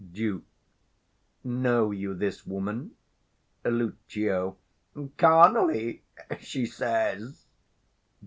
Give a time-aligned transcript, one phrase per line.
[0.13, 0.41] Duke.
[1.43, 2.95] Know you this woman?
[3.63, 4.57] Lucio.
[5.17, 6.01] Carnally,
[6.39, 7.45] she says.